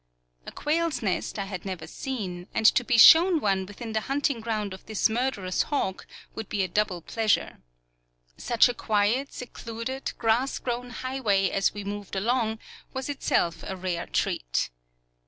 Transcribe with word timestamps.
A 0.47 0.51
quail's 0.51 1.03
nest 1.03 1.37
I 1.37 1.45
had 1.45 1.63
never 1.63 1.85
seen, 1.85 2.47
and 2.55 2.65
to 2.65 2.83
be 2.83 2.97
shown 2.97 3.39
one 3.39 3.67
within 3.67 3.93
the 3.93 4.01
hunting 4.09 4.41
ground 4.41 4.73
of 4.73 4.83
this 4.87 5.07
murderous 5.09 5.61
hawk 5.61 6.07
would 6.33 6.49
be 6.49 6.63
a 6.63 6.67
double 6.67 7.03
pleasure. 7.03 7.59
Such 8.35 8.67
a 8.67 8.73
quiet, 8.73 9.31
secluded, 9.31 10.13
grass 10.17 10.57
grown 10.57 10.89
highway 10.89 11.51
as 11.51 11.75
we 11.75 11.83
moved 11.83 12.15
along 12.15 12.57
was 12.93 13.09
itself 13.09 13.61
a 13.61 13.75
rare 13.77 14.07
treat. 14.07 14.71